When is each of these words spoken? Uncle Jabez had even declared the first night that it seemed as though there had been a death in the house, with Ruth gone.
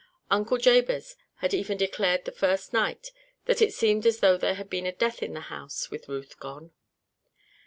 Uncle 0.31 0.57
Jabez 0.57 1.15
had 1.41 1.53
even 1.53 1.77
declared 1.77 2.25
the 2.25 2.31
first 2.31 2.73
night 2.73 3.11
that 3.45 3.61
it 3.61 3.71
seemed 3.71 4.03
as 4.07 4.19
though 4.19 4.35
there 4.35 4.55
had 4.55 4.67
been 4.67 4.87
a 4.87 4.91
death 4.91 5.21
in 5.21 5.33
the 5.33 5.41
house, 5.41 5.91
with 5.91 6.09
Ruth 6.09 6.39
gone. 6.39 6.71